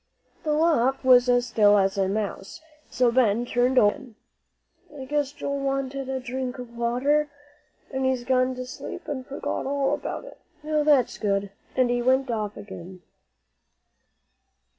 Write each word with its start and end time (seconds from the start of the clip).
The 0.43 0.53
loft 0.53 1.05
was 1.05 1.29
as 1.29 1.45
still 1.45 1.77
as 1.77 1.95
a 1.95 2.07
mouse, 2.07 2.59
so 2.89 3.11
Ben 3.11 3.45
turned 3.45 3.77
over 3.77 3.93
again. 3.93 4.15
"I 4.99 5.05
guess 5.05 5.31
Joel 5.31 5.59
wanted 5.59 6.09
a 6.09 6.19
drink 6.19 6.57
of 6.57 6.75
water, 6.75 7.29
and 7.91 8.03
he's 8.03 8.23
gone 8.23 8.55
to 8.55 8.65
sleep 8.65 9.07
and 9.07 9.23
forgot 9.23 9.67
all 9.67 9.93
about 9.93 10.25
it. 10.25 10.39
Now, 10.63 10.81
that's 10.83 11.19
good," 11.19 11.51
and 11.75 11.91
off 11.91 11.93
he 11.95 12.01
went 12.01 12.29
again. 12.57 13.03